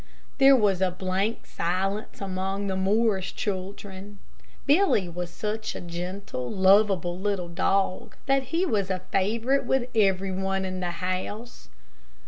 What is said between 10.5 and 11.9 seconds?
in the house.